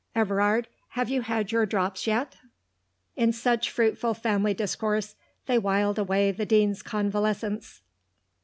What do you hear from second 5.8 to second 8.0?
away the Dean's convalescence.